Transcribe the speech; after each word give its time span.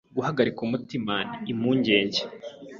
Guhagarika 0.15 0.59
umutima 0.67 1.13
ni 1.41 1.47
impungenge 1.51 2.21